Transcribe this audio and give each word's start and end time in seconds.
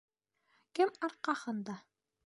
Кем 0.79 0.89
арҡаһында? 1.09 1.81